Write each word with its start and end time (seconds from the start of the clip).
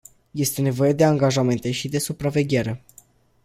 Este 0.33 0.61
nevoie 0.63 0.93
de 0.93 1.03
angajamente 1.03 1.71
și 1.71 1.89
de 1.89 1.99
supraveghere. 1.99 2.83